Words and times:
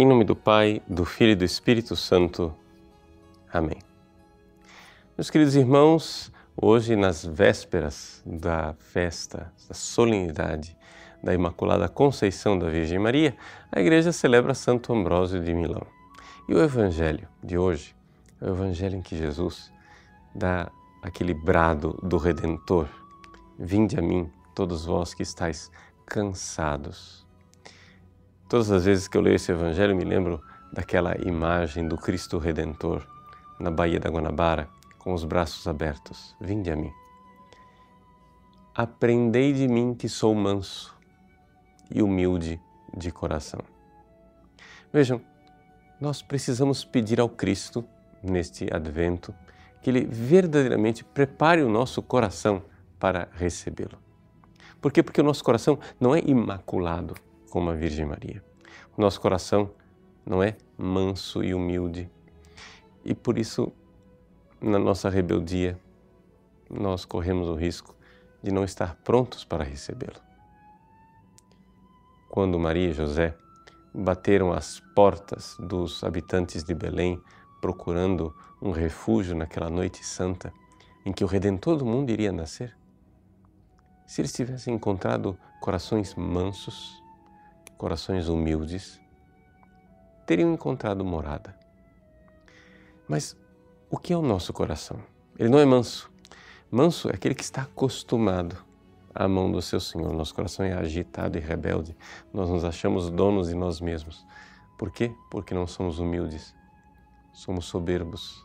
Em 0.00 0.06
nome 0.06 0.24
do 0.24 0.34
Pai, 0.34 0.80
do 0.88 1.04
Filho 1.04 1.32
e 1.32 1.36
do 1.36 1.44
Espírito 1.44 1.94
Santo. 1.94 2.54
Amém. 3.52 3.76
Meus 5.14 5.28
queridos 5.28 5.54
irmãos, 5.54 6.32
hoje, 6.56 6.96
nas 6.96 7.22
vésperas 7.22 8.22
da 8.24 8.72
festa, 8.78 9.52
da 9.68 9.74
solenidade 9.74 10.74
da 11.22 11.34
Imaculada 11.34 11.86
Conceição 11.86 12.58
da 12.58 12.70
Virgem 12.70 12.98
Maria, 12.98 13.36
a 13.70 13.78
Igreja 13.78 14.10
celebra 14.10 14.54
Santo 14.54 14.90
Ambrósio 14.94 15.44
de 15.44 15.52
Milão. 15.52 15.86
E 16.48 16.54
o 16.54 16.62
Evangelho 16.62 17.28
de 17.44 17.58
hoje 17.58 17.94
é 18.40 18.46
o 18.46 18.54
Evangelho 18.54 18.96
em 18.96 19.02
que 19.02 19.18
Jesus 19.18 19.70
dá 20.34 20.72
aquele 21.02 21.34
brado 21.34 22.00
do 22.02 22.16
Redentor: 22.16 22.88
Vinde 23.58 23.98
a 23.98 24.02
mim, 24.02 24.32
todos 24.54 24.86
vós 24.86 25.12
que 25.12 25.22
estáis 25.22 25.70
cansados. 26.06 27.28
Todas 28.50 28.72
as 28.72 28.84
vezes 28.84 29.06
que 29.06 29.16
eu 29.16 29.20
leio 29.20 29.36
esse 29.36 29.52
Evangelho, 29.52 29.94
me 29.94 30.02
lembro 30.02 30.42
daquela 30.72 31.16
imagem 31.24 31.86
do 31.86 31.96
Cristo 31.96 32.36
Redentor 32.36 33.06
na 33.60 33.70
Baía 33.70 34.00
da 34.00 34.10
Guanabara, 34.10 34.68
com 34.98 35.14
os 35.14 35.24
braços 35.24 35.68
abertos: 35.68 36.34
Vinde 36.40 36.68
a 36.68 36.74
mim. 36.74 36.90
Aprendei 38.74 39.52
de 39.52 39.68
mim 39.68 39.94
que 39.94 40.08
sou 40.08 40.34
manso 40.34 40.92
e 41.94 42.02
humilde 42.02 42.60
de 42.96 43.12
coração. 43.12 43.60
Vejam, 44.92 45.20
nós 46.00 46.20
precisamos 46.20 46.84
pedir 46.84 47.20
ao 47.20 47.28
Cristo, 47.28 47.84
neste 48.20 48.66
advento, 48.74 49.32
que 49.80 49.90
Ele 49.90 50.04
verdadeiramente 50.04 51.04
prepare 51.04 51.62
o 51.62 51.68
nosso 51.68 52.02
coração 52.02 52.64
para 52.98 53.28
recebê-lo. 53.32 53.96
Por 54.80 54.90
quê? 54.90 55.04
Porque 55.04 55.20
o 55.20 55.24
nosso 55.24 55.44
coração 55.44 55.78
não 56.00 56.16
é 56.16 56.20
imaculado 56.26 57.14
como 57.50 57.68
a 57.68 57.74
Virgem 57.74 58.06
Maria. 58.06 58.49
Nosso 58.96 59.20
coração 59.20 59.70
não 60.24 60.42
é 60.42 60.56
manso 60.76 61.42
e 61.42 61.54
humilde. 61.54 62.10
E 63.04 63.14
por 63.14 63.38
isso, 63.38 63.72
na 64.60 64.78
nossa 64.78 65.08
rebeldia, 65.08 65.78
nós 66.68 67.04
corremos 67.04 67.48
o 67.48 67.54
risco 67.54 67.94
de 68.42 68.50
não 68.50 68.64
estar 68.64 68.96
prontos 68.96 69.44
para 69.44 69.64
recebê-lo 69.64 70.30
quando 72.30 72.60
Maria 72.60 72.90
e 72.90 72.92
José 72.92 73.34
bateram 73.92 74.52
às 74.52 74.78
portas 74.94 75.56
dos 75.58 76.04
habitantes 76.04 76.62
de 76.62 76.72
Belém 76.72 77.20
procurando 77.60 78.32
um 78.62 78.70
refúgio 78.70 79.34
naquela 79.34 79.68
noite 79.68 80.06
santa 80.06 80.52
em 81.04 81.12
que 81.12 81.24
o 81.24 81.26
Redentor 81.26 81.76
do 81.76 81.84
mundo 81.84 82.10
iria 82.10 82.30
nascer? 82.30 82.76
Se 84.06 84.20
eles 84.20 84.32
tivessem 84.32 84.74
encontrado 84.74 85.36
corações 85.60 86.14
mansos, 86.14 86.99
corações 87.80 88.28
humildes, 88.28 89.00
teriam 90.26 90.52
encontrado 90.52 91.02
morada. 91.02 91.58
Mas 93.08 93.34
o 93.88 93.96
que 93.96 94.12
é 94.12 94.16
o 94.16 94.20
nosso 94.20 94.52
coração? 94.52 95.00
Ele 95.38 95.48
não 95.48 95.58
é 95.58 95.64
manso. 95.64 96.12
Manso 96.70 97.08
é 97.08 97.14
aquele 97.14 97.34
que 97.34 97.42
está 97.42 97.62
acostumado 97.62 98.54
à 99.14 99.26
mão 99.26 99.50
do 99.50 99.62
seu 99.62 99.80
Senhor. 99.80 100.12
Nosso 100.12 100.34
coração 100.34 100.62
é 100.62 100.74
agitado 100.74 101.38
e 101.38 101.40
rebelde. 101.40 101.96
Nós 102.34 102.50
nos 102.50 102.64
achamos 102.64 103.08
donos 103.08 103.48
de 103.48 103.54
nós 103.54 103.80
mesmos. 103.80 104.26
Por 104.78 104.90
quê? 104.90 105.10
Porque 105.30 105.54
não 105.54 105.66
somos 105.66 105.98
humildes. 105.98 106.54
Somos 107.32 107.64
soberbos. 107.64 108.44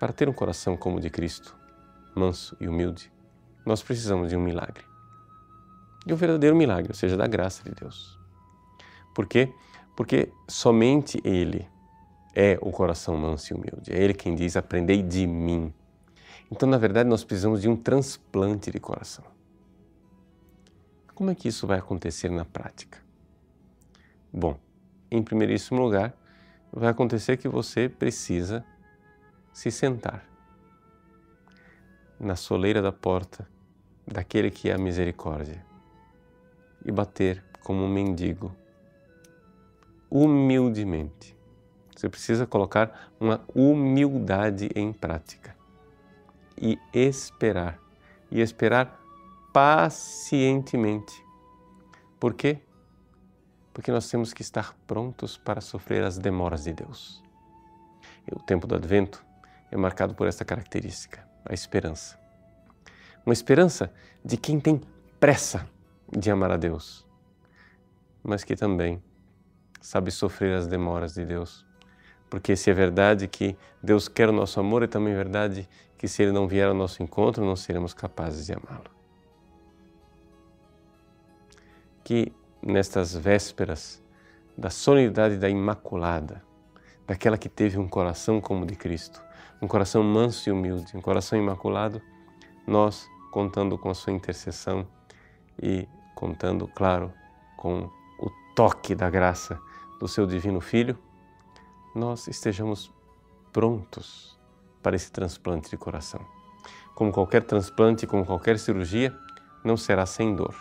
Para 0.00 0.12
ter 0.12 0.28
um 0.28 0.32
coração 0.32 0.76
como 0.76 0.96
o 0.96 1.00
de 1.00 1.08
Cristo, 1.08 1.56
manso 2.16 2.56
e 2.60 2.66
humilde, 2.66 3.12
nós 3.64 3.80
precisamos 3.80 4.28
de 4.28 4.36
um 4.36 4.40
milagre. 4.40 4.93
De 6.04 6.12
um 6.12 6.16
verdadeiro 6.16 6.54
milagre, 6.54 6.90
ou 6.90 6.94
seja, 6.94 7.16
da 7.16 7.26
graça 7.26 7.62
de 7.64 7.74
Deus. 7.74 8.18
Por 9.14 9.26
quê? 9.26 9.52
Porque 9.96 10.30
somente 10.48 11.20
Ele 11.24 11.66
é 12.34 12.58
o 12.60 12.70
coração 12.70 13.16
manso 13.16 13.52
e 13.52 13.56
humilde. 13.56 13.92
É 13.92 14.02
Ele 14.02 14.12
quem 14.12 14.34
diz: 14.34 14.56
Aprendei 14.56 15.02
de 15.02 15.26
mim 15.26 15.72
então, 16.50 16.68
na 16.68 16.78
verdade, 16.78 17.08
nós 17.08 17.24
precisamos 17.24 17.60
de 17.62 17.68
um 17.68 17.76
transplante 17.76 18.70
de 18.70 18.78
coração. 18.78 19.24
Como 21.14 21.30
é 21.30 21.34
que 21.34 21.48
isso 21.48 21.66
vai 21.66 21.78
acontecer 21.78 22.28
na 22.28 22.44
prática? 22.44 22.98
Bom, 24.32 24.58
em 25.10 25.22
primeiríssimo 25.22 25.80
lugar, 25.80 26.14
vai 26.72 26.90
acontecer 26.90 27.36
que 27.36 27.48
você 27.48 27.88
precisa 27.88 28.64
se 29.52 29.70
sentar 29.70 30.24
na 32.18 32.36
soleira 32.36 32.82
da 32.82 32.92
porta 32.92 33.48
daquele 34.06 34.50
que 34.50 34.70
é 34.70 34.74
a 34.74 34.78
misericórdia 34.78 35.64
e 36.84 36.92
bater 36.92 37.42
como 37.62 37.82
um 37.84 37.88
mendigo, 37.88 38.54
humildemente. 40.10 41.34
Você 41.96 42.08
precisa 42.08 42.46
colocar 42.46 43.10
uma 43.18 43.44
humildade 43.54 44.68
em 44.74 44.92
prática 44.92 45.56
e 46.60 46.78
esperar. 46.92 47.78
E 48.30 48.40
esperar 48.40 49.00
pacientemente. 49.52 51.14
Por 52.18 52.34
quê? 52.34 52.58
Porque 53.72 53.90
nós 53.90 54.08
temos 54.08 54.32
que 54.32 54.42
estar 54.42 54.76
prontos 54.86 55.36
para 55.36 55.60
sofrer 55.60 56.04
as 56.04 56.18
demoras 56.18 56.64
de 56.64 56.72
Deus. 56.72 57.22
E 58.30 58.34
o 58.34 58.40
tempo 58.40 58.66
do 58.66 58.74
advento 58.74 59.24
é 59.70 59.76
marcado 59.76 60.14
por 60.14 60.26
essa 60.26 60.44
característica, 60.44 61.26
a 61.44 61.54
esperança. 61.54 62.18
Uma 63.24 63.32
esperança 63.32 63.92
de 64.24 64.36
quem 64.36 64.60
tem 64.60 64.80
pressa 65.18 65.68
de 66.16 66.30
amar 66.30 66.52
a 66.52 66.56
Deus, 66.56 67.06
mas 68.22 68.44
que 68.44 68.54
também 68.54 69.02
sabe 69.80 70.10
sofrer 70.10 70.56
as 70.56 70.66
demoras 70.66 71.14
de 71.14 71.24
Deus. 71.24 71.66
Porque 72.30 72.56
se 72.56 72.70
é 72.70 72.74
verdade 72.74 73.28
que 73.28 73.56
Deus 73.82 74.08
quer 74.08 74.28
o 74.28 74.32
nosso 74.32 74.58
amor, 74.58 74.82
é 74.82 74.86
também 74.86 75.14
verdade 75.14 75.68
que 75.98 76.08
se 76.08 76.22
Ele 76.22 76.32
não 76.32 76.48
vier 76.48 76.68
ao 76.68 76.74
nosso 76.74 77.02
encontro, 77.02 77.44
não 77.44 77.56
seremos 77.56 77.92
capazes 77.92 78.46
de 78.46 78.52
amá-lo. 78.52 78.90
Que 82.02 82.32
nestas 82.62 83.14
vésperas 83.14 84.02
da 84.56 84.70
solenidade 84.70 85.36
da 85.36 85.48
Imaculada, 85.48 86.42
daquela 87.06 87.36
que 87.36 87.48
teve 87.48 87.78
um 87.78 87.88
coração 87.88 88.40
como 88.40 88.64
o 88.64 88.66
de 88.66 88.76
Cristo, 88.76 89.22
um 89.60 89.68
coração 89.68 90.02
manso 90.02 90.48
e 90.48 90.52
humilde, 90.52 90.96
um 90.96 91.00
coração 91.00 91.38
imaculado, 91.38 92.00
nós, 92.66 93.08
contando 93.30 93.76
com 93.76 93.90
a 93.90 93.94
sua 93.94 94.12
intercessão 94.12 94.86
e 95.62 95.88
contando, 96.14 96.68
claro, 96.68 97.12
com 97.56 97.90
o 98.18 98.30
toque 98.54 98.94
da 98.94 99.10
graça 99.10 99.60
do 99.98 100.08
seu 100.08 100.26
Divino 100.26 100.60
Filho, 100.60 100.98
nós 101.94 102.28
estejamos 102.28 102.92
prontos 103.52 104.38
para 104.82 104.96
esse 104.96 105.10
transplante 105.10 105.70
de 105.70 105.76
coração. 105.76 106.20
Como 106.94 107.12
qualquer 107.12 107.42
transplante, 107.42 108.06
como 108.06 108.24
qualquer 108.24 108.58
cirurgia, 108.58 109.16
não 109.64 109.76
será 109.76 110.04
sem 110.06 110.34
dor. 110.34 110.54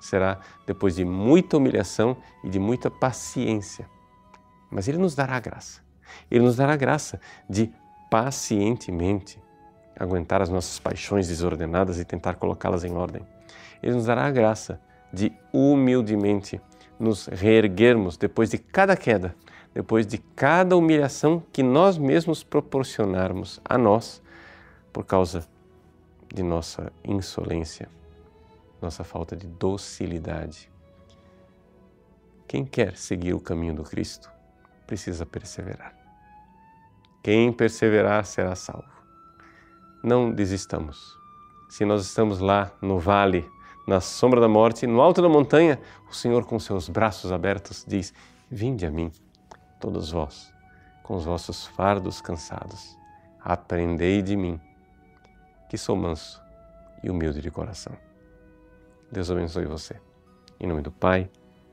Será 0.00 0.40
depois 0.66 0.96
de 0.96 1.04
muita 1.04 1.56
humilhação 1.56 2.16
e 2.42 2.48
de 2.48 2.58
muita 2.58 2.90
paciência. 2.90 3.88
Mas 4.70 4.88
Ele 4.88 4.98
nos 4.98 5.14
dará 5.14 5.38
graça. 5.38 5.80
Ele 6.30 6.44
nos 6.44 6.56
dará 6.56 6.76
graça 6.76 7.20
de 7.48 7.72
pacientemente 8.10 9.40
aguentar 9.98 10.42
as 10.42 10.48
nossas 10.48 10.78
paixões 10.78 11.28
desordenadas 11.28 11.98
e 11.98 12.04
tentar 12.04 12.34
colocá-las 12.34 12.84
em 12.84 12.92
ordem. 12.92 13.24
Ele 13.82 13.94
nos 13.94 14.06
dará 14.06 14.26
a 14.26 14.30
graça 14.30 14.80
de 15.12 15.32
humildemente 15.52 16.60
nos 16.98 17.26
reerguermos 17.26 18.16
depois 18.16 18.50
de 18.50 18.58
cada 18.58 18.96
queda 18.96 19.34
depois 19.74 20.06
de 20.06 20.18
cada 20.18 20.76
humilhação 20.76 21.42
que 21.52 21.62
nós 21.62 21.96
mesmos 21.96 22.44
proporcionarmos 22.44 23.60
a 23.64 23.78
nós 23.78 24.22
por 24.92 25.04
causa 25.04 25.48
de 26.32 26.42
nossa 26.42 26.92
insolência, 27.04 27.88
nossa 28.80 29.02
falta 29.04 29.34
de 29.34 29.46
docilidade. 29.46 30.70
Quem 32.46 32.64
quer 32.64 32.96
seguir 32.96 33.32
o 33.34 33.40
caminho 33.40 33.74
do 33.74 33.82
Cristo 33.82 34.30
precisa 34.86 35.24
perseverar. 35.24 35.96
Quem 37.22 37.52
perseverar 37.52 38.26
será 38.26 38.54
salvo. 38.54 38.90
Não 40.02 40.30
desistamos. 40.30 41.21
Se 41.72 41.86
nós 41.86 42.04
estamos 42.04 42.38
lá 42.38 42.70
no 42.82 42.98
vale, 42.98 43.50
na 43.88 43.98
sombra 43.98 44.42
da 44.42 44.46
morte, 44.46 44.86
no 44.86 45.00
alto 45.00 45.22
da 45.22 45.28
montanha, 45.30 45.80
o 46.06 46.14
Senhor, 46.14 46.44
com 46.44 46.58
seus 46.58 46.86
braços 46.86 47.32
abertos, 47.32 47.82
diz: 47.88 48.12
Vinde 48.50 48.84
a 48.84 48.90
mim 48.90 49.10
todos 49.80 50.10
vós, 50.10 50.52
com 51.02 51.16
os 51.16 51.24
vossos 51.24 51.66
fardos 51.66 52.20
cansados, 52.20 52.94
aprendei 53.40 54.20
de 54.20 54.36
mim, 54.36 54.60
que 55.70 55.78
sou 55.78 55.96
manso 55.96 56.42
e 57.02 57.08
humilde 57.08 57.40
de 57.40 57.50
coração. 57.50 57.96
Deus 59.10 59.30
abençoe 59.30 59.64
você. 59.64 59.98
Em 60.60 60.66
nome 60.66 60.82
do 60.82 60.92
Pai, 60.92 61.30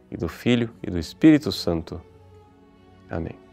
e 0.10 0.16
do 0.16 0.30
Filho 0.30 0.74
e 0.82 0.90
do 0.90 0.98
Espírito 0.98 1.52
Santo. 1.52 2.02
Amém. 3.10 3.49